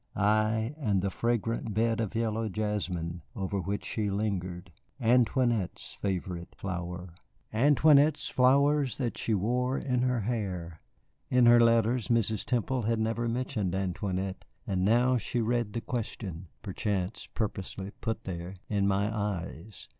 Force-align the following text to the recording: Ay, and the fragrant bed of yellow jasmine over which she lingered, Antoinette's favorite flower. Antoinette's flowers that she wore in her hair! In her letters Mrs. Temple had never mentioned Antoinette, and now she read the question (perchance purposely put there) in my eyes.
Ay, 0.15 0.73
and 0.79 1.03
the 1.03 1.11
fragrant 1.11 1.75
bed 1.75 1.99
of 1.99 2.15
yellow 2.15 2.49
jasmine 2.49 3.21
over 3.35 3.59
which 3.61 3.85
she 3.85 4.09
lingered, 4.09 4.71
Antoinette's 4.99 5.93
favorite 5.93 6.55
flower. 6.55 7.13
Antoinette's 7.53 8.27
flowers 8.27 8.97
that 8.97 9.15
she 9.15 9.35
wore 9.35 9.77
in 9.77 10.01
her 10.01 10.21
hair! 10.21 10.81
In 11.29 11.45
her 11.45 11.59
letters 11.61 12.07
Mrs. 12.07 12.43
Temple 12.45 12.81
had 12.81 12.97
never 12.99 13.27
mentioned 13.29 13.75
Antoinette, 13.75 14.43
and 14.65 14.83
now 14.83 15.17
she 15.17 15.39
read 15.39 15.73
the 15.73 15.81
question 15.81 16.47
(perchance 16.63 17.27
purposely 17.35 17.91
put 18.01 18.23
there) 18.23 18.55
in 18.67 18.87
my 18.87 19.15
eyes. 19.15 19.87